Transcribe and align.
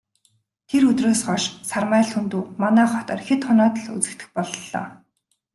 Тэр 0.69 0.83
өдрөөс 0.91 1.21
хойш 1.27 1.43
Сармай 1.69 2.01
Лхүндэв 2.05 2.43
манай 2.61 2.87
хотоор 2.93 3.21
хэд 3.27 3.41
хоноод 3.47 3.75
л 3.83 3.87
үзэгдэх 3.97 4.27
боллоо. 4.35 4.85